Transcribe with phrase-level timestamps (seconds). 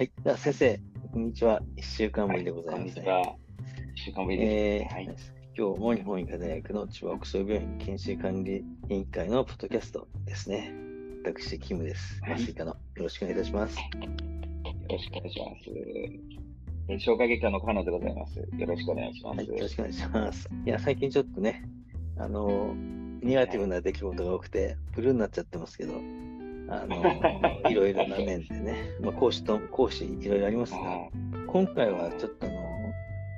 [0.00, 0.12] はい。
[0.24, 0.80] では先生、
[1.12, 1.60] こんにちは。
[1.76, 3.04] 1週間ぶりでございます、ね。
[3.06, 3.36] はい、
[3.94, 5.16] 一週間ぶりです、えーはい。
[5.54, 10.72] 今日も日本医科大学の千葉国際病院研修管理委員会のポッドキャストですね。
[11.22, 12.18] 私、キムです。
[12.22, 13.76] はい麻酔科のよろしくお願いいたします。
[13.76, 13.82] よ
[14.88, 15.70] ろしくお願いします。
[16.88, 18.38] えー消化外科のカノでございます。
[18.38, 19.36] よろしくお願いします。
[19.36, 19.48] はい。
[19.48, 20.48] よろしくお願いします。
[20.64, 21.62] いや、最近ちょっとね、
[22.16, 22.74] あの、
[23.20, 25.92] ネガティブな出来事が多くて、ブルーになっちゃってますけど、
[26.70, 31.10] あの、いろいろな面でね、 まあ、講師と、講師いろいろありますが、はい
[31.46, 32.54] 今回はちょっとあの、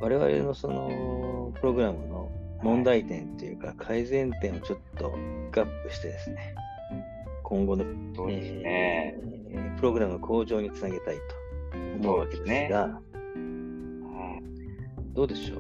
[0.03, 2.31] 我々のそのプログラムの
[2.63, 6.55] 問題点というか改善点をちょっとピックアップしてですね、
[7.43, 7.93] 今後の、ね。
[8.67, 9.33] えー
[9.77, 11.21] プログラムの向上につなげたいと
[12.01, 12.93] 思うわけですが、はい
[15.15, 15.59] どうでしょう？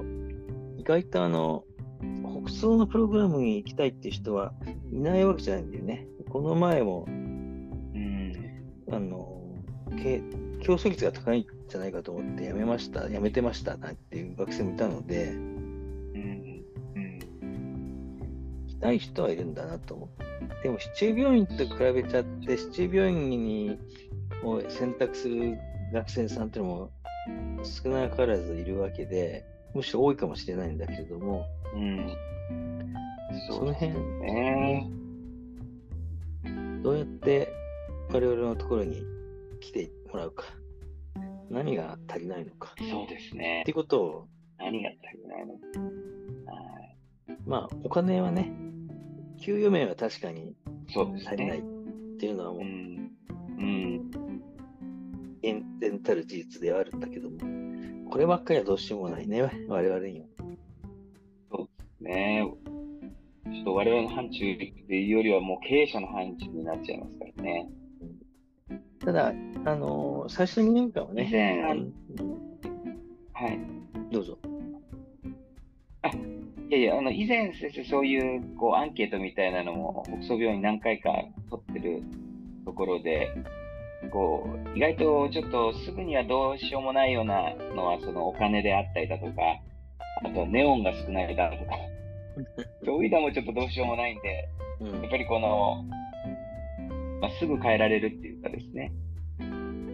[0.78, 1.64] 意外とあの、
[2.44, 4.52] 北総のプログラムに行きたいっていう人は
[4.92, 6.06] いないわけじゃないんだよね。
[6.30, 7.21] この前も、うん。
[8.92, 9.42] あの、
[9.96, 10.22] け
[10.60, 16.64] 競争率が高いんじゃないかと思って辞めました、辞めてましたなんていう学生もいたので、うん。
[16.94, 17.18] うん。
[18.66, 20.24] 行きたい人はいるんだなと思って。
[20.62, 23.78] でも、市中病院と比べちゃって、市中病院に
[24.44, 25.58] を選択する
[25.92, 26.90] 学生さんっていうのも
[27.64, 32.14] 少なからずいるわけで、むしろ多いかもしれないんだけれども、うん。
[33.48, 34.90] その辺、ね。
[36.82, 37.61] どうやって
[38.12, 39.02] 我々のところに
[39.60, 40.44] 来てもらうか、
[41.50, 43.72] 何が足りないのか、そうですねってい。
[43.72, 45.58] うことを、何が足りないのは
[46.80, 46.96] い。
[47.46, 48.52] まあ、お金はね、
[49.40, 50.54] 給与面は確かに
[50.88, 51.68] そうです足りないっね。
[52.18, 53.12] ていうのはもう、うん。
[53.58, 54.10] うん。
[55.42, 57.38] 現然たる事実ではあるんだけども、
[58.10, 60.26] こればっかりはどうしようもないね、我々には。
[62.00, 62.44] ね
[63.44, 64.56] ちょっと我々の範疇
[64.88, 67.68] でいうよりはもう経営者の範疇になっちゃいますからね。
[69.04, 69.32] ただ、
[69.64, 73.58] あのー最初の2年間はね、以前はい。
[74.12, 74.38] どうぞ。
[76.70, 81.10] いやいや、あの、以前先生そういう、こう、アンケートみたいなのも、北総病院何回か
[81.50, 82.02] 取ってる
[82.64, 83.28] ところで、
[84.10, 89.32] こう、意外とちょっとすぐにはどうしようもないようなのは、そのお金であったりだとか、
[90.24, 91.76] あとネオンが少ないだとか、
[92.86, 94.48] そういうのもちょっとどうしようもないんで、
[94.80, 95.84] うんやっぱりこの、
[97.22, 98.92] まあ、すぐ変えられるっていうかですね、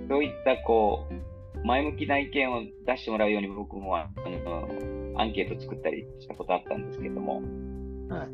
[0.09, 7.43] そういったこう、前向きな意見を出してもらうように僕もあのアンケート作ったりしたことあったんですけども、
[8.09, 8.29] はい。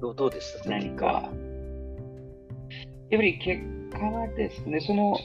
[0.00, 1.06] どうどうでした何か、
[3.10, 5.18] やっぱり結果はですね、その、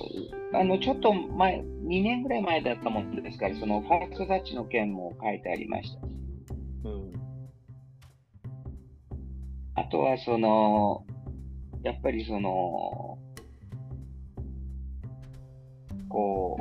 [0.54, 6.08] あの、ちょっと前、2年ぐらい前だったもんですから、そのファーストタッチの件も書いてありました。
[6.90, 7.25] うん。
[9.76, 11.06] あとはその、
[11.84, 13.18] やっぱりその、
[16.10, 16.60] こ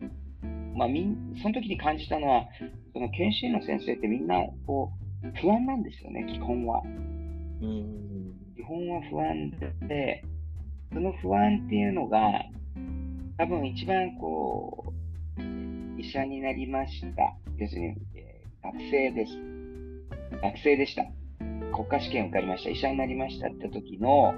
[0.00, 0.46] う、
[0.76, 2.46] まあみん、その時に感じたのは、
[2.92, 4.36] その研修医の先生ってみんな、
[4.66, 4.92] こ
[5.24, 6.82] う、不安なんですよね、基本は。
[6.84, 8.34] うん。
[8.54, 9.50] 基本は不安
[9.88, 10.22] で、
[10.92, 12.44] その不安っていうのが、
[13.38, 14.92] 多分一番こ
[15.38, 17.34] う、医者になりました。
[17.56, 19.32] 要するに、えー学生です。
[20.40, 21.02] 学生でした。
[21.72, 22.70] 国家試験受かりました。
[22.70, 24.34] 医者になりましたって時の、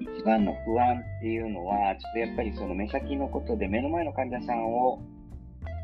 [0.00, 5.00] 一番の不安っていうのは、ちょっとやっぱりその目先のことで目の前の患者さんを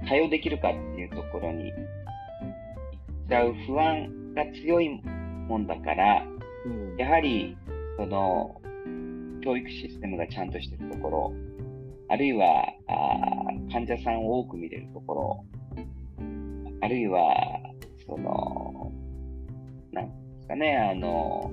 [0.09, 1.79] 対応できるかっていうところに行っ
[3.29, 4.89] ちゃう不安が強い
[5.49, 6.27] もんだから、
[6.67, 6.97] うん。
[6.97, 7.57] やはり、
[7.97, 8.61] その、
[9.43, 11.33] 教育システムがちゃんとしているところ、
[12.09, 15.45] あるいは、あー患者さんを多く見れるところ、
[16.81, 17.61] あるいは、
[18.07, 18.93] その、
[20.55, 21.51] かね、あの、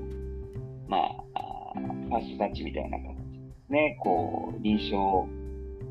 [0.87, 5.27] まあ、ファーストタッチみたいな形ですね、こう、臨床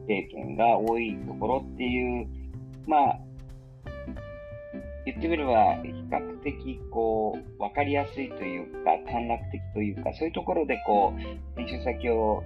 [0.06, 2.28] 経験が多いところっていう、
[2.87, 3.21] まあ、
[5.06, 11.12] 言ってみれば、比較的、こう、わかりやすいというか、短絡的というか、そういうところで、こ
[11.57, 12.45] う、練習先を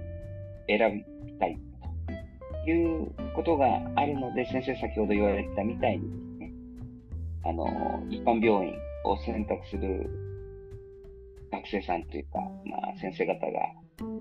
[0.67, 1.59] 選びたい
[2.65, 3.67] ということが
[3.97, 6.53] あるので、先生先ほど言われたみたいにですね、
[7.45, 7.67] あの、
[8.09, 8.75] 一般病院
[9.05, 10.34] を選択する
[11.57, 13.61] 学生さんというか、まあ、先生方が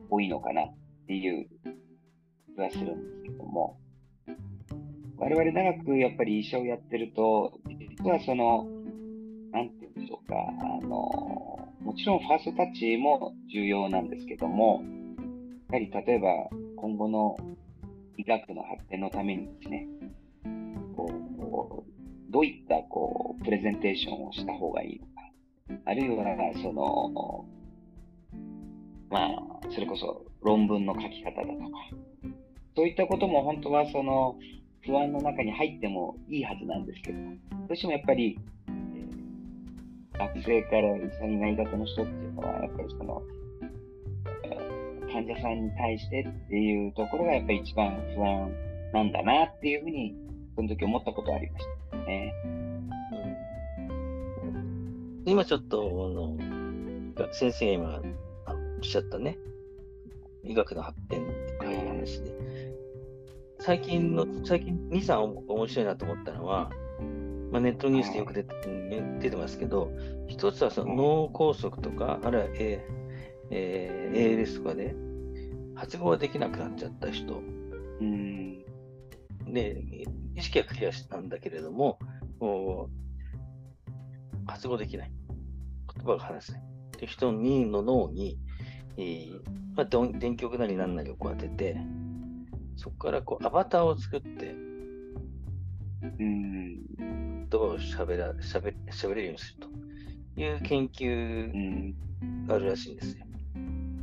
[0.10, 0.74] 多いのかなっ
[1.08, 1.48] ていう
[2.56, 3.78] 気はするんですけども、
[5.18, 8.66] 我々長くやっぱり医者をやってると、実はその、
[9.52, 14.84] なんていうんでしょうか、あの、もちろんファーストタッチも重要なんですけども、
[15.70, 16.28] やはり例えば
[16.76, 17.38] 今後の
[18.18, 19.88] 医学の発展のためにですね、
[20.96, 25.08] こうどういったこうプレゼンテーションをした方がいいの、
[25.86, 26.24] あるいは
[26.62, 27.46] その、
[29.10, 29.32] まあ、
[29.70, 31.66] それこそ論文の書き方だとか、
[32.76, 34.38] そういったことも本当はその
[34.86, 38.38] 不安の中に入ってもいいはずなんですけど、どうしてもやっぱり、
[40.18, 43.22] 学生から医者になりたての人っていうのは、やっぱりその、
[45.12, 48.52] 患者さんに対してっていうところがやっぱり一番不安
[48.94, 50.16] なんだなっていうふうに、
[50.56, 52.34] その時思ったことはありましたね。
[55.26, 56.38] うん、今ちょっと、
[57.18, 58.02] あの、先生が今、
[58.78, 59.38] おっしゃったね、
[60.44, 61.26] 医学の発展っ
[61.60, 62.32] ていう話で、
[63.60, 66.70] 最近の、最近、2、3面白いなと思ったのは、
[67.52, 68.56] まあ、ネットニュースでよく出て,、
[69.22, 69.92] 出てますけど、
[70.28, 73.04] 一つはその脳梗塞とか、あるいは、えー
[73.52, 74.96] えー、ALS とかで
[75.76, 77.42] 発語ができなくなっちゃった人。
[78.02, 78.64] うん、
[79.54, 79.84] で、
[80.36, 82.00] 意識はクリアしたんだけれども、
[84.48, 85.13] 発語できない。
[86.06, 86.62] 言葉が話せない。
[87.00, 88.38] で人にの脳に、
[88.98, 89.40] えー
[89.76, 91.78] まあ、電極なり何なりをこう当てて、
[92.76, 94.56] そこからこうアバターを作って、
[96.20, 99.74] うん、言葉をしゃべらしゃべしゃべれるようにすると。
[100.36, 101.94] いう研究
[102.48, 103.26] があるらしいんですよ。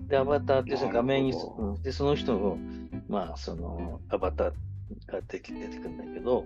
[0.09, 1.35] で、アバターってその画面に、
[1.83, 2.59] で、その人の、
[3.09, 4.53] まあ、そのアバター
[5.07, 6.45] が出て出てくるんだけど、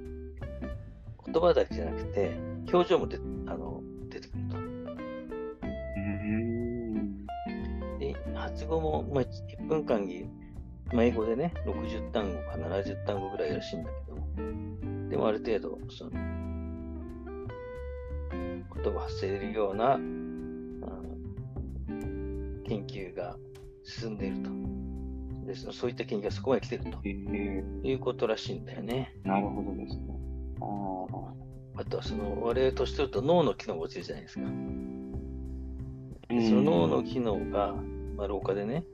[1.26, 2.36] 言葉だけじゃなくて、
[2.72, 3.20] 表情もであ
[8.66, 10.28] 語も、まあ、1分間に
[10.92, 14.16] まあ、英語でね、60単語か70単語ぐらいらしいんだけど、
[15.08, 16.10] でもある程度、その、
[18.30, 19.98] 言葉発せれるような、
[22.66, 23.36] 研究が
[23.82, 24.50] 進んでいると。
[25.46, 29.14] でそういった研究がそこまで来てるということらしいんだよね。
[29.24, 30.02] なるほどですね。
[30.60, 34.40] ああとはその我々年取ると脳の機能が落ちるじゃないですか。
[36.28, 37.74] でその脳の機能が、
[38.16, 38.84] まあ、老化でね、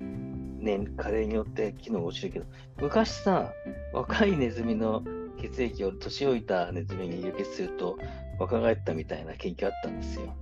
[0.00, 2.46] 年加齢によって機能が落ちるけど、
[2.80, 3.52] 昔さ、
[3.92, 5.02] 若いネズミの
[5.40, 7.98] 血液を年老いたネズミに輸血すると
[8.38, 10.34] 若返ったみたいな研究あったんですよ。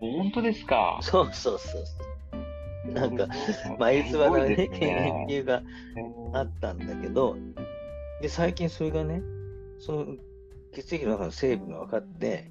[0.00, 0.98] 本当ですか？
[1.02, 2.92] そうそうそう。
[2.92, 3.28] なんか、
[3.78, 5.62] 眉唾なね、研究が
[6.32, 7.36] あったんだけど、
[8.22, 9.20] で、最近それがね、
[9.78, 10.06] その
[10.72, 12.50] 血液の中の成分が分かって、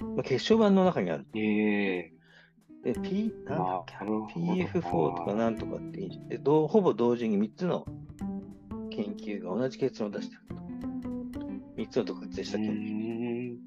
[0.00, 1.26] まあ、血小板の中にある。
[1.34, 2.15] えー
[2.86, 7.84] で、P、なんだっけ、PF4 とかなんとかっていでどほぼ同時に3つの
[8.90, 10.54] 研究が同じ結論を出してると。
[11.76, 13.58] 3つの特定した研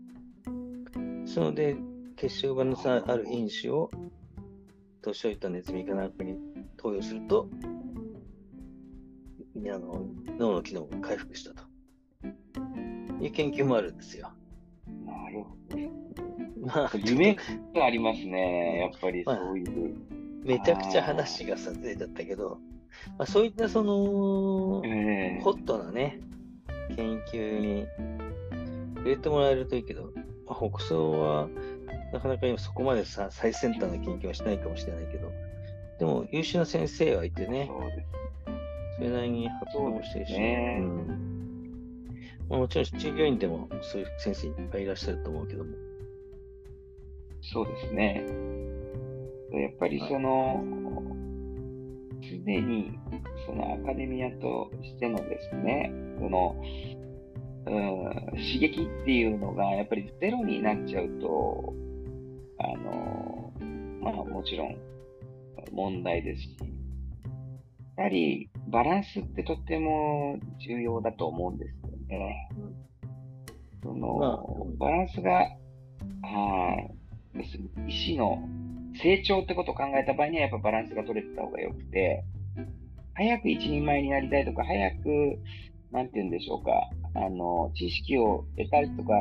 [0.46, 1.28] 究。
[1.28, 1.76] そので、
[2.16, 3.92] 血小板の差ある因子を
[5.02, 6.38] 年老いたネズミかなんかに
[6.78, 7.50] 投与すると、
[9.58, 10.06] あの
[10.38, 11.64] 脳の機能が回復したと
[13.22, 14.32] いう研究もあるんですよ。
[16.76, 17.36] まあ、夢
[17.74, 19.72] がありますね、やっぱりそういう。
[19.72, 22.60] まあ、めちゃくちゃ話が撮影だったけど、
[23.18, 26.20] まあ、そういったその、えー、ホットなね、
[26.96, 27.86] 研究に
[28.98, 30.12] 入れてもらえるといいけど、
[30.46, 31.50] まあ、北総は
[32.14, 35.32] なかなか今そこまでさ最先端の研究はしないかもしれないけど、
[36.00, 37.70] でも優秀な先生はいてね、
[38.98, 40.78] それなりに発表もしてるし、ね。
[40.82, 41.30] うん。
[42.50, 45.72] まあ、もちろん中病院でもそういう先生いっぱいいらっしゃると思うけども、
[47.42, 48.26] そうですね。
[49.52, 50.64] やっぱりその、
[52.22, 53.00] すでに
[53.46, 56.56] そのアカデミアとしてのですね、その、
[57.66, 61.74] うん、刺激っていうのがやっぱりゼロになっちゃうと、
[62.60, 63.54] あの、
[64.02, 64.78] まあもちろん
[65.72, 66.58] 問題ですし、
[67.98, 72.50] やはりバランスってとっても重要だと思うんですよね。
[73.82, 75.32] その、バランスが、
[76.22, 76.99] はい、
[77.88, 78.40] 医師の
[79.02, 82.24] 成長ってことを考えた場合にはやっぱバランスが取れてた方がよくて、
[83.14, 85.40] 早く一人前になりたいとか、早く、
[85.92, 86.72] なんて言うんでしょうか、
[87.16, 89.14] あの、知識を得たいとか、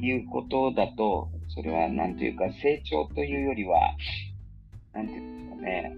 [0.00, 3.96] いうことだと、それはなんというか、成長というよりは、
[4.92, 5.96] なんていうんですかね、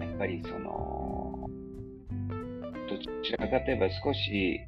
[0.00, 1.50] やっぱりその、
[2.88, 4.60] どちらかといえば少し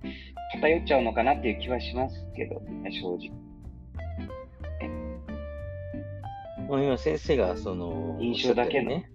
[0.61, 3.45] 偏っちゃうのかなっていう気はしますけどね、正直。
[6.69, 9.11] まあ、今先生がその印象だけね、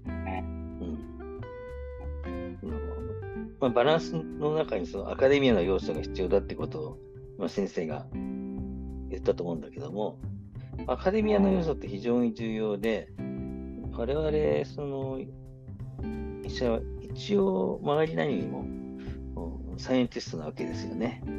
[3.59, 6.97] まあ、バランスの中にそのアカデミアの要素が必要だってことを、
[7.37, 10.19] まあ、先生が言ったと思うんだけども
[10.87, 13.09] アカデミアの要素って非常に重要で
[13.91, 15.19] 我々その
[16.45, 18.78] 医者は一応周り何にも
[19.79, 21.21] サイエンティストなわけですよね。
[21.25, 21.33] うん。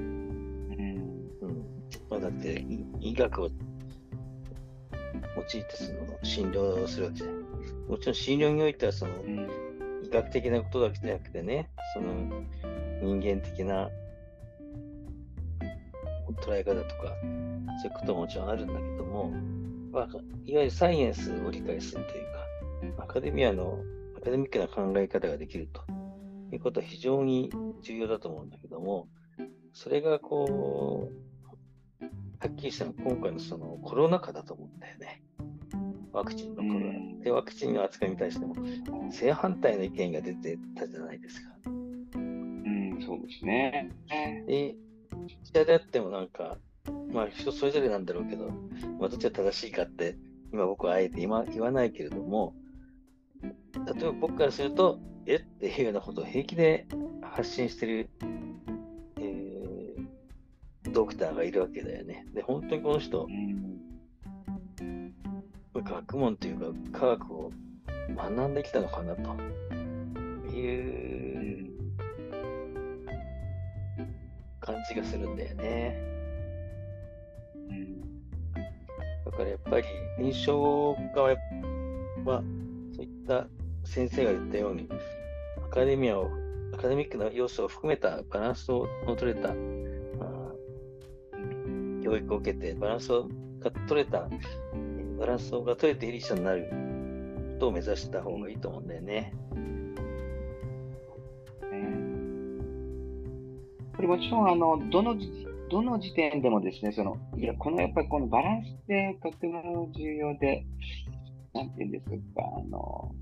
[1.42, 1.64] うん
[2.08, 2.64] まあ、だって
[3.00, 3.50] 医学を
[5.50, 7.34] てその診療するわけじゃない。
[7.88, 9.12] もちろん診療においてはその
[10.02, 12.44] 医学的なことだけじゃなくてね、その
[13.02, 13.88] 人間的な
[16.40, 17.14] 捉え方とか、
[17.82, 19.32] そういうことももちろんあるんだけども、
[19.92, 20.04] まあ、
[20.46, 23.78] いわゆるサイエンスを理解するというか、アカデミアの、
[24.16, 25.82] アカデミックな考え方ができると
[26.56, 27.50] いうことは非常に
[27.82, 29.08] 重要だと思うんだけども、
[29.72, 31.10] それがこ
[32.00, 32.04] う、
[32.38, 35.22] はっきりしたのは今回のそのコロナ禍だと思うんだよね。
[36.12, 37.24] ワクチンのコロナ。
[37.24, 38.54] で、ワクチンの扱いに対しても
[39.10, 41.50] 正反対の意見が出てたじゃないですか。
[41.66, 43.90] うん、そうですね。
[44.46, 44.74] で、
[45.26, 46.56] 記者であってもなんか、
[47.12, 48.48] まあ人それぞれなんだろうけど、
[48.98, 50.16] まあ、どっちが正しいかって、
[50.52, 52.54] 今僕はあえて今言わないけれども、
[53.42, 53.50] 例
[54.02, 55.36] えば僕からすると、え？
[55.36, 56.86] っていうようなことを平気で
[57.22, 58.10] 発信してる、
[59.18, 62.26] えー、ドクターがいるわけだよね。
[62.34, 63.28] で、本当にこの人、
[65.74, 66.58] 学問という
[66.92, 67.52] か科学を
[68.14, 69.36] 学んできたのかなと
[70.54, 71.70] いう
[74.60, 75.96] 感じがするんだよね。
[77.70, 78.00] うん、
[79.24, 79.86] だからやっぱり
[80.18, 80.52] 臨床
[81.14, 81.36] 家
[82.24, 82.42] は
[82.94, 83.46] そういった
[83.90, 84.88] 先生が言ったように
[85.66, 86.30] アカデミアを
[86.72, 89.52] アカデミックな要素を含めたバランスの取れた
[92.00, 94.28] 教育を受けてバランスが取れた
[95.18, 96.68] バランスが取れている人になる
[97.54, 99.34] ことを目指した方がいいと思うんだよね。
[103.96, 105.16] これもちろんあのどの
[105.68, 110.64] どの時点でもですね、そのいやこのやっぱりこのバランスってとても重要で、
[111.52, 113.12] なんて言うんですか、あの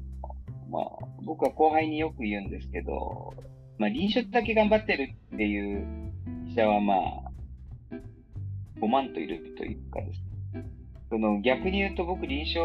[0.70, 0.84] まあ、
[1.24, 3.34] 僕は後輩によく言うんですけど、
[3.78, 6.12] まあ、臨床だけ頑張ってるっていう
[6.50, 7.28] 医者はまあ、
[8.80, 10.64] 5万といるというかですね、
[11.10, 12.60] その逆に言うと僕臨床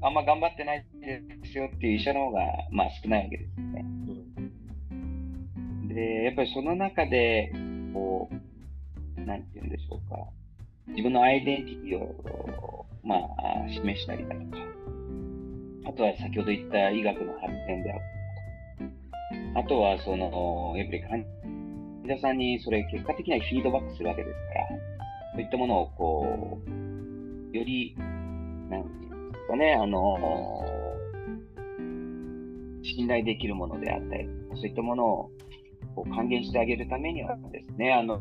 [0.00, 2.40] あんま頑張ってないですよっていう医者の方が
[2.70, 3.84] まあ少ないわけですよね。
[5.94, 7.52] で、やっぱりその中で、
[7.92, 8.30] こ
[9.16, 10.16] う、なんて言うんでしょうか、
[10.88, 14.56] 自分のアイデンティティを、まあ、示したりだとか、
[15.84, 18.02] あとは先ほど言った医学の発展である
[19.52, 21.24] とか、あとはその、やっぱり患
[22.06, 24.68] 者さんにそれ結果的にはフィードバックするわけですから、
[25.34, 27.94] そういったものをこう、より、
[28.70, 30.64] なんていうんですかね、あの、
[32.82, 35.30] 信頼できるものであったり、そういったものを
[35.94, 38.20] こう還元してあげるためにはですね、あの、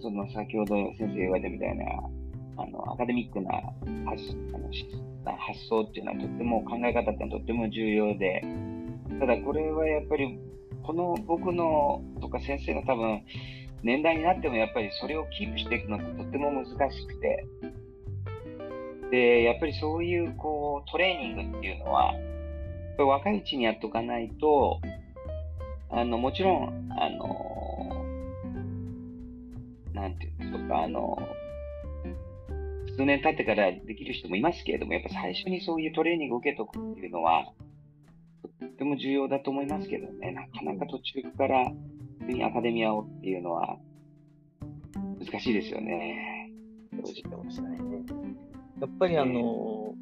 [0.00, 1.84] その先ほど先生言われたみたいな、
[2.56, 3.50] あの、アカデミックな
[4.06, 4.22] 発
[5.26, 8.42] あの発想っていうのはとっても考え方ってのはとっても重要で、
[9.20, 10.38] ただこれはやっぱり、
[10.82, 13.22] この僕のとか先生の多分、
[13.82, 17.46] 年代になってもやっぱりそれをキープしていくのってとっても難しくて、
[19.10, 22.14] で、やっぱりそういうこうトレーニングっていうのは、
[22.98, 24.80] 若いうちにやっとかないと、
[25.90, 28.04] あの、もちろん、あの、
[29.92, 31.18] なんていうんでしょうか、あの、
[32.96, 37.52] 数年経ってからできる人もいますけれども、やっぱ最初にそういうトレーニングを受けとくっていうのは、
[38.60, 43.76] とっても重要だと思いますけどね、なかなか途中からアカデミアをっていうのは
[45.18, 46.52] 難しいですよね。
[48.80, 49.94] やっぱりあの、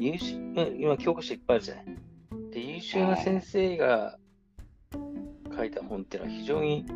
[0.00, 0.36] 優秀、
[0.78, 1.84] 今教科書いっぱいあるじゃない。
[2.50, 4.18] で、優秀な先生が
[5.56, 6.86] 書いた本っていうのは非常に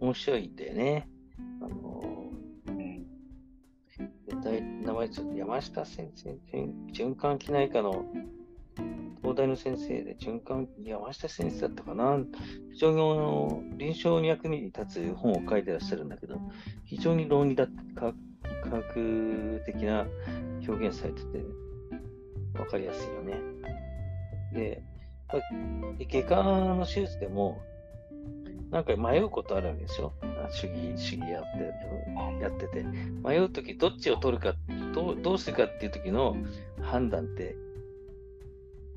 [0.00, 1.08] 面白いんだよね。
[4.98, 6.36] 前ちょっと山下先生、
[6.92, 8.04] 循環器内科の
[9.22, 12.18] 東大の先生で、循環、山下先生だったかな、
[12.72, 16.40] 非常にあの臨床に役に立つ本を書いてらっしゃるんだけど、
[16.84, 18.12] 非常に論理だ科
[18.70, 20.06] 学的な
[20.66, 21.44] 表現されてて、
[22.58, 23.34] わかりやすいよね。
[24.52, 24.82] で、
[26.10, 27.60] 外科の手術でも、
[28.70, 30.12] なんか迷うことあるわけでしょ
[30.50, 31.44] 主義、主義やっ
[32.38, 32.84] てやってて。
[33.22, 34.54] 迷うとき、どっちを取るか
[34.94, 36.36] どう、どうするかっていうときの
[36.80, 37.56] 判断って、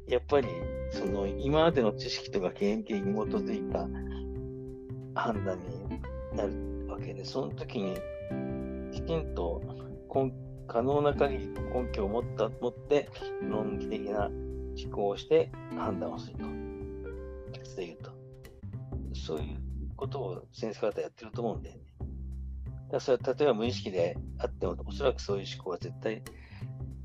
[0.07, 0.47] やっぱり、
[0.91, 3.87] その、今までの知識とか経験に基づいた
[5.19, 6.01] 判断に
[6.35, 7.95] なるわけで、その時に、
[8.91, 9.61] きちんと
[10.67, 13.09] 可能な限り根拠を持った持って、
[13.49, 16.45] 論理的な思考をして判断をすると。
[17.75, 18.11] で言うと。
[19.13, 19.70] そういう
[20.01, 21.83] ことを先生方やってると思うんだよね。
[22.91, 26.23] だそれは例えば無意識であっても、おそらくそういう思考は絶対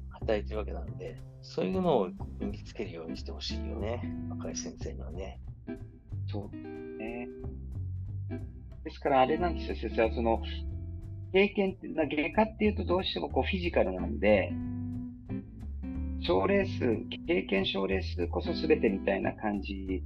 [0.08, 2.08] 働いてるわけなんで、そういうのを
[2.40, 4.00] 身につけるようにしてほしいよね、
[4.30, 5.38] 若い先生にはね。
[6.26, 6.56] そう
[6.98, 7.28] ね。
[8.82, 10.40] ですからあれなんですよ、先生はその、
[11.32, 14.50] 経験って、外科っていうとどうしてもこうフィジカルなんで、
[16.20, 20.02] 症例数、経験症例数こそ全てみたいな感じ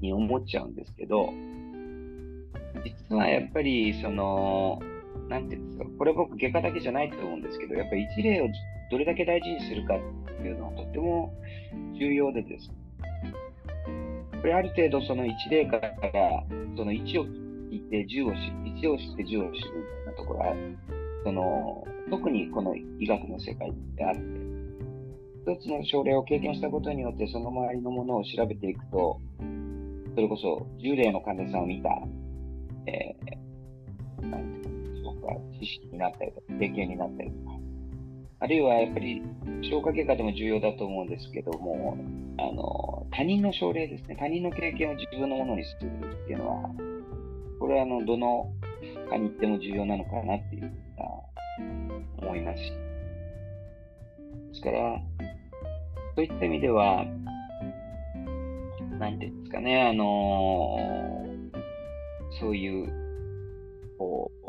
[0.00, 1.28] に思っちゃうんですけど、
[2.84, 4.80] 実はやっぱり、その、
[5.28, 8.48] なんていうんですか、これ僕外科だけじゃないと思うんですけど、やっぱり一例を
[8.90, 9.98] どれだけ大事にするかっ
[10.36, 11.32] ていうのはとっても
[11.98, 12.70] 重要でです。
[14.40, 15.92] これある程度その一例から
[16.76, 20.54] その1を聞いて10を知る1を知って10を知るみたいなところは、
[21.24, 24.20] その、特にこの医学の世界ってあって、
[25.44, 29.20] 一つの症例を経験したことによって、その周りのものを調べていくと、
[30.14, 31.88] それこそ10例の患者さんを見た、
[32.86, 37.52] えー、なんていうか、すごく知識になったりとか、経験になったりとか、
[38.40, 39.22] あるいはやっぱり
[39.62, 41.96] 消化外科でも重要だと思うんですけども、
[42.38, 46.70] あの他人の症例ですね、他人の経験を自分のものにするっていうのは、
[47.60, 48.52] これはあのどの
[49.08, 50.72] 科に行っても重要なのかなっていうふうに
[52.18, 52.72] 思いますし。
[52.72, 55.00] ですから、
[56.14, 57.06] そういった意味では、
[58.98, 60.76] なんていうんですかね、あの、
[62.40, 64.42] そういう、こう、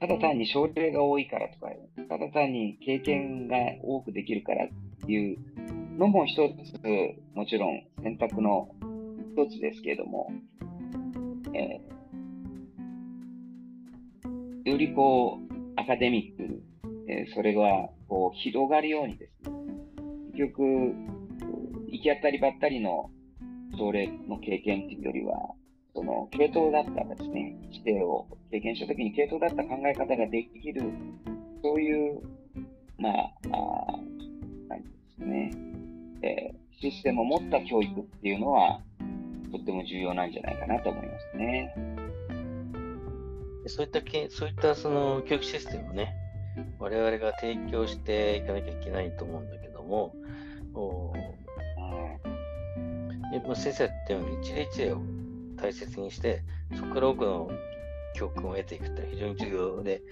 [0.00, 1.68] ただ単に症例が多いからとか、
[2.08, 4.68] ただ単に経験が多くできるからっ
[5.06, 5.38] ていう
[5.96, 8.68] のも一つ、もちろん選択の
[9.36, 10.30] 一つですけれども、
[11.54, 16.62] えー、よりこう、アカデミック、
[17.08, 19.56] えー、それがこう広がるようにですね、
[20.34, 20.62] 結局、
[21.86, 23.10] 行き当たりばったりの
[23.76, 25.54] 症例の経験っていうよりは、
[25.94, 30.82] その系統だったですね、規定を経験したときに系統だった考え方ができる、
[31.62, 32.20] そういう、
[32.98, 33.96] まあ、あ
[34.68, 35.52] なんですね、
[36.22, 38.80] えー、システムを持った教育っていうのは、
[39.50, 41.74] とっても重要なんじゃないかなと思いますね。
[43.66, 46.14] そういったけ、そういったその教育システムをね、
[46.78, 50.14] 我々が提供していかなきゃいけないと思うんだけども、
[53.32, 55.02] おうん、先生が言ったように一例一例を
[55.56, 56.42] 大切にして、
[56.76, 57.50] そこから多くの
[58.14, 60.02] 教訓を得ていくって非常に重要で、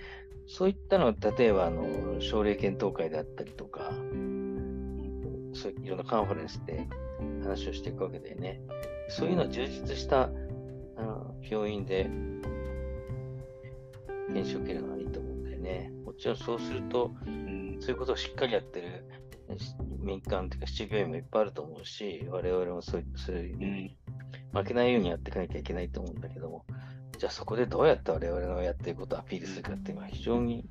[0.46, 3.92] そういったのは、例えば、あの、奨励検討会であったりとか、
[5.52, 6.86] そういろんなカンファレンスで
[7.42, 8.60] 話をしていくわけでね、
[9.08, 10.30] そういうのを充実した
[10.96, 12.08] あの病院で
[14.32, 15.92] 研修を受けるのはいいと思うんだよね。
[16.04, 18.89] もちろんそうすると、うん、そういうことをしっかりやってる
[20.00, 23.90] 民間というか、市病院もいっぱいあると思うし、我々もそうそういう
[24.52, 26.64] 負けないようにやっていかなきゃいけないと思うんだけども、
[27.18, 30.68] じゃあそこでどうやって我々のやっていることをアピールするかっていうのは非常に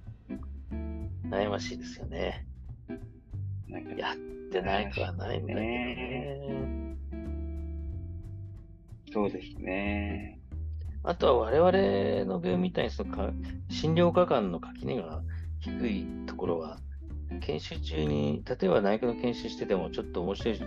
[1.29, 2.47] 悩ましいですよね。
[3.97, 4.15] やっ
[4.51, 6.97] てないくはないんだけどね。
[9.13, 10.39] そうですね。
[11.03, 13.31] あとは我々の病院みたいにそのか
[13.69, 15.21] 診療科間の垣根が
[15.59, 16.79] 低いところは、
[17.41, 20.61] 研修中に、例えば内科の研修しててもちょっと面白い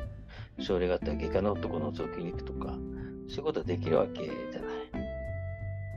[0.61, 2.77] 症例があったら外科のところを覗きに行くとか、
[3.29, 4.73] そういうことはできるわけじゃない。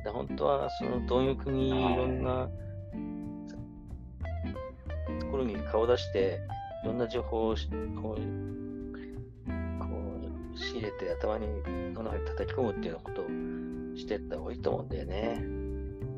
[0.03, 2.47] で本当はその貪欲にいろんな
[5.19, 6.39] ところに顔出して、
[6.83, 8.19] いろんな情報をこうこう
[10.57, 11.47] 仕入れて頭に
[11.93, 13.25] の中に叩き込むっていうようなことを
[13.97, 15.41] していった方がいいと思うんだよね。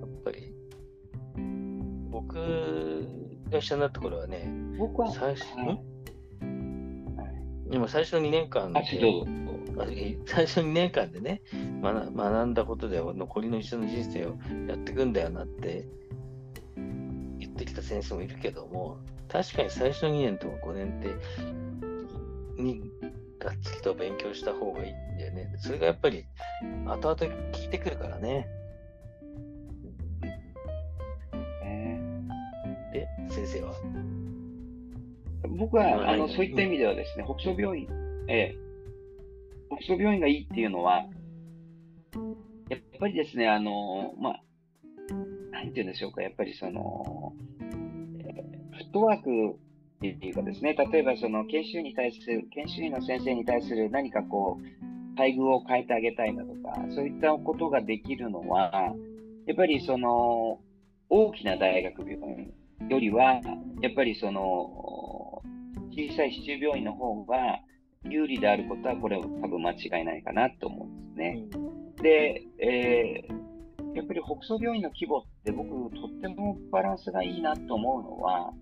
[0.02, 0.54] やっぱり
[2.10, 2.36] 僕
[3.50, 5.80] が一緒になった頃はね、僕は最初、はい、
[7.72, 8.82] 今最初の2年間で、
[10.26, 11.42] 最初2年間でね、
[11.82, 15.88] 学学んだことで残りの一緒の人生をやっていくんだよなって
[17.40, 22.92] 言ってきた先生もいるけども、確かに最初2年とか5年ってに
[23.40, 25.54] がっつりと勉強した方がいいんだよね。
[25.60, 26.26] それがやっぱり
[26.86, 28.48] 後々効いてくるからね。
[32.98, 33.74] で、先生は。
[35.58, 37.88] 僕は、あの、そういった意味ではですね、北総病院、
[38.28, 38.56] ええ、
[39.70, 41.06] 北総病院がいいっていうのは、
[42.70, 44.44] やっぱりですね、あの、まあ、
[45.52, 58.94] なんていうんでしょうか、やっぱりその、えー、フットワークっていうかですね、例えばその研修に対する、研修医の先生に対する何かこう、待遇を変えてあげたいなとか、そういったことができるのは、
[59.46, 60.60] やっぱりその、
[61.10, 62.54] 大きな大学病院
[62.90, 63.42] よりは、
[63.82, 65.42] やっぱりその、
[65.92, 67.60] 小さい市中病院の方が、
[68.10, 71.48] 有利であることは、これは多分間違いないかなと思うんですね。
[72.02, 78.54] で、えー、やっぱり北総病院の規模って僕、とってもバランスがいいなと思うのは、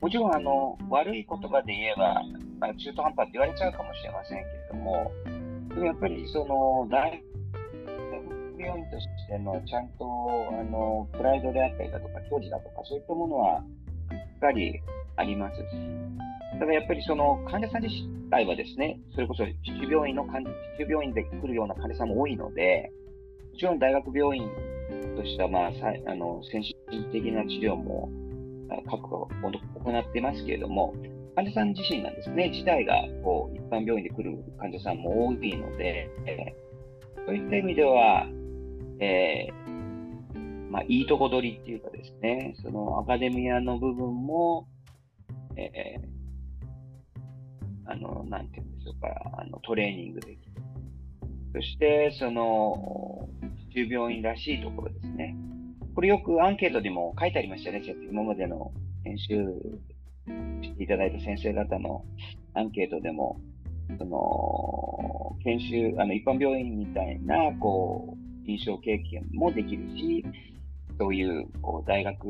[0.00, 2.22] もちろんあの悪い言葉で言えば、
[2.58, 5.12] まあ、中途半端って言われちゃうかもしれませんけれども、
[5.68, 7.22] でもやっぱりその大
[8.56, 10.04] 学病院とししてのちゃんと
[10.50, 13.60] あのプライドであったりだとか、矜持だとか、そういったものは
[14.10, 14.80] しっかり
[15.16, 15.62] ありますし、
[16.58, 17.94] ただやっぱりその患者さん自
[18.28, 19.54] 体はですね、それこそ市
[19.88, 22.90] 病院の市病院で来るような患者さんも多いので、
[23.52, 24.48] もちろん大学病院
[25.16, 26.74] とした、まあ、さあの先進
[27.12, 28.10] 的な治療も
[28.90, 30.92] 確保行ってますけれども、
[31.36, 36.10] 患者さん自身がですね、自体がこう一般病院で来る患者さんも多いので、
[37.26, 38.26] そういった意味では、
[39.00, 44.68] えー、まあ、いいとこ取りっていうかですね、そのアカデミアの部分も、
[45.56, 49.08] えー、あの、なんていうんでしょうか、
[49.38, 50.52] あのトレーニングできる。
[51.54, 53.28] そして、その、
[53.72, 55.34] 中病院らしいところですね。
[55.94, 58.72] これよくアンケートでも書いてありましたね、今までの
[59.04, 59.80] 研修
[60.62, 62.04] していただいた先生方の
[62.54, 63.40] アンケートでも、
[63.98, 68.19] その、研修、あの、一般病院みたいな、こう、
[68.50, 70.24] 臨床経験もできるし、
[70.98, 72.26] そういうこう大学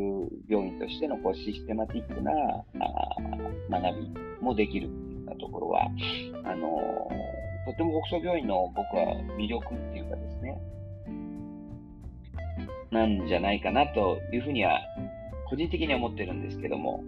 [0.48, 2.30] 病院としてのこうシステマティックな
[2.78, 5.88] あ学びもできるっていうなところは、
[6.44, 6.68] あの
[7.66, 10.60] とても北総病院の僕は魅力っていうかですね、
[12.90, 14.78] なんじゃないかなというふうには
[15.48, 17.02] 個人的には思ってるんですけども、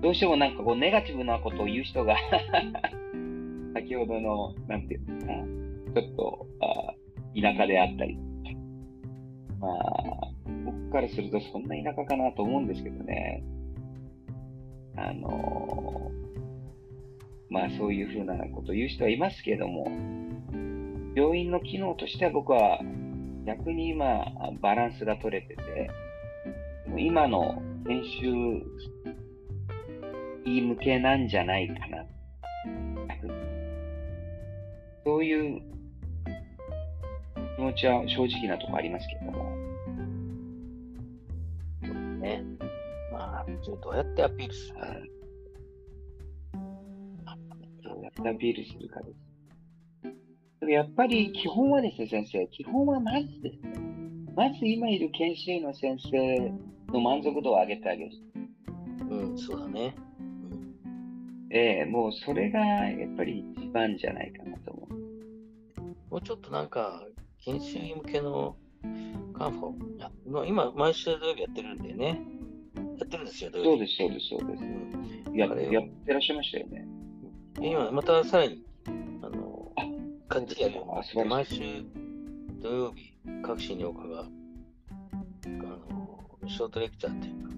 [0.00, 2.16] どうしてもなんかこうネガティブなことを言う人が
[3.74, 5.32] 先ほどの、なんていうんですか、
[6.02, 6.94] ちょっとあ
[7.40, 8.18] 田舎であったり、
[9.60, 10.30] まあ、
[10.64, 13.42] 僕からするとそんな田舎かなと思うんですけどね、
[14.96, 16.10] あの
[17.48, 19.86] まあそういうふうなことを言う人はいますけれども、
[21.14, 22.80] 病院の機能としては僕は
[23.46, 24.24] 逆に今
[24.60, 25.90] バランスが取れてて、
[26.98, 28.62] 今の研修
[30.44, 32.04] いい向けなんじゃないかな。
[35.04, 35.71] そういう
[37.62, 39.56] 気持ちは正直なところありますけれども。
[42.18, 42.44] ね。
[43.12, 44.86] まあ、どうやってアピールするか。
[47.84, 49.12] どうやってアピールするかで
[50.60, 50.70] す。
[50.70, 53.78] やっぱり基本はですね、先生、基本はまずですね、
[54.34, 56.52] まず今いる研修医の先生
[56.92, 58.10] の満足度を上げてあげる。
[59.08, 59.94] うん、そうだね。
[61.50, 65.02] ええー、もうそれがやっぱり一番じゃないかなと思う。
[66.10, 67.06] もうちょっとなんか、
[67.44, 68.56] 研修医向けの
[69.36, 70.10] カンフォや、
[70.46, 72.20] 今、毎週土曜日やってるんでね。
[72.98, 73.96] やってるんですよ、土曜日。
[73.96, 74.64] そうです、そうです、そうです。
[75.28, 76.86] うん、ややってらっしゃいましたよね。
[77.60, 78.64] 今、またさらに、
[79.22, 79.72] あの、
[80.28, 80.74] 感じやる
[81.26, 81.84] 毎週
[82.60, 87.48] 土曜日、各種に岡が、あの、ショートレクチャーっていうか、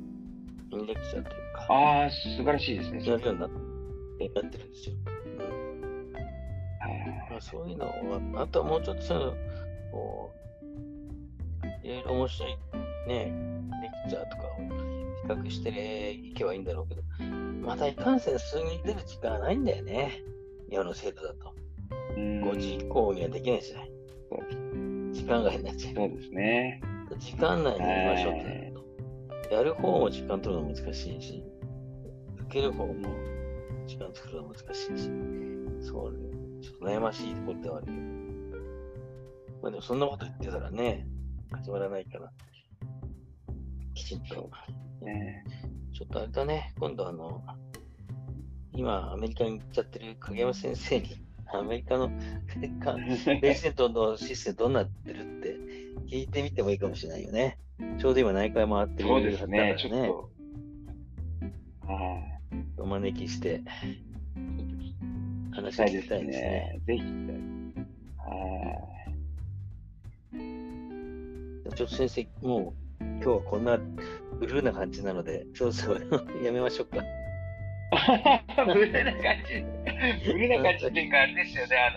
[0.71, 3.05] ミニレクチャーというか、ああ、素晴らしいですね。
[3.07, 4.25] やるようになって。
[4.25, 4.95] やってるんですよ。
[4.97, 6.13] うん
[7.31, 9.54] まあ、そういうのは、あとはもうちょっとそういうの
[9.95, 10.33] こ
[11.63, 12.57] う、いろいろ面白い
[13.07, 13.33] ね、
[13.83, 17.03] レクチャーとかを比較していけばいいんだろうけど、
[17.63, 20.23] またいかんせん数に出る時間がないんだよね、
[20.69, 21.55] 今の制度だと。
[22.17, 23.91] 5時以降にはできないじゃない。
[25.13, 25.95] 時間外になっちゃう。
[25.95, 26.83] そうですね。
[27.19, 28.75] 時間内にやりましょうってなる
[29.49, 31.45] と、やる方も時間取るの難しいし、
[32.47, 32.95] 受ける方も
[33.87, 35.11] 時間作るの難しいし、
[35.87, 36.19] そうね、
[36.61, 38.14] ちょっと悩ましいところではあるけど。
[39.65, 41.07] まあでもそんなこと言ってたらね、
[41.51, 42.31] 始まらないから、
[43.95, 44.51] きちんと、
[45.01, 45.43] ね、
[45.95, 47.43] ちょっとあれだね、今度あの、
[48.75, 52.09] 今アメリカに行っちゃってる影山先生に、アメリカの
[52.61, 55.57] レーセントのシステムどうなってるって
[56.09, 57.57] 聞いてみてもいいかもしれないよね。
[57.97, 60.31] ちょうど今内科回ってるそうですね、ちょっと。
[62.83, 63.63] お招きして、
[65.53, 66.81] 話聞きたいですね。
[66.87, 67.45] ぜひ聞きたい。
[71.75, 73.79] ちょっと先生、もう今日はこんな
[74.39, 76.01] ブルーな感じなので、そろそろ
[76.43, 77.03] やめましょうか。
[78.65, 80.33] ブルーな感じ。
[80.33, 81.91] ブルーな感じっていうか、あれですよね、あ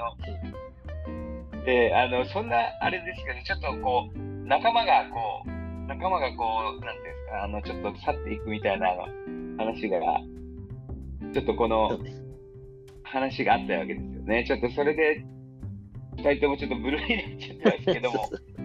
[1.55, 5.49] の、で、あの、そんな、あれですけど、ちょっとこう、仲間がこう、
[5.87, 6.45] 仲間がこ
[6.79, 8.87] う、なんていうんですか、あの、ちょっと去っていくみたいな
[9.57, 9.99] 話が
[11.33, 11.99] ちょっとこの
[13.03, 14.45] 話があったわけですよね。
[14.47, 15.23] ちょっとそれで、
[16.17, 18.29] 二人ともちょっとブルーになっちゃったんですけども。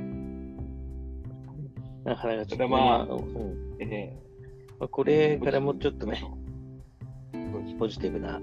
[2.05, 6.23] なかなかちょっとまあ、うんえー、まあ、これからもうちょっとね、
[7.79, 8.41] ポジティブな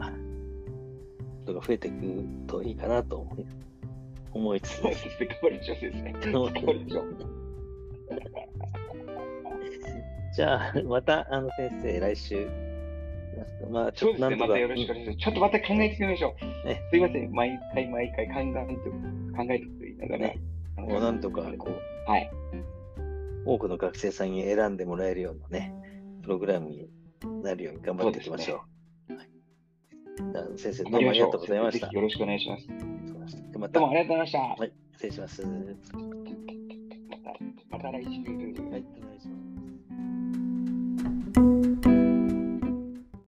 [1.43, 1.97] 人が増えていく
[2.47, 3.27] といいかなと
[4.33, 4.81] 思いつつ。
[4.81, 6.15] 頑張りましょうですね。
[6.21, 7.05] 頑張りましょう。
[10.35, 12.47] じゃあ、また、あの先生、来週。
[13.71, 15.19] まあ、ちょっとそうですね、またよろしくお願いします。
[15.19, 16.67] ちょっとまた考えてみましょう。
[16.67, 18.75] ね、すいません、毎回毎回考えて
[19.35, 20.39] 考えていながら、ね、
[20.77, 22.31] をなんとかこう、はい。
[23.49, 25.73] 多くの学生さんに選んでもらえるようなね、
[26.21, 26.87] プログラムに
[27.41, 28.63] なるように頑張っていきましょ
[29.09, 29.13] う。
[29.15, 29.29] はい、
[30.31, 31.87] じゃあ先生、どうもありがとうございました。
[31.87, 32.67] よろしくお願いします。
[33.51, 34.39] でまたどうもありがとうございました。
[34.39, 35.41] はい、失礼します。
[35.41, 35.51] はい、
[37.09, 38.09] またまた来週。
[38.21, 39.08] お願い。